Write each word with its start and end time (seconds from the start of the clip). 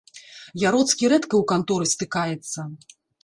Яроцкі 0.69 1.09
рэдка 1.13 1.29
ў 1.41 1.43
канторы 1.53 1.85
стыкаецца. 1.93 2.59